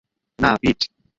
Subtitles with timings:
[0.39, 0.79] না, পিট!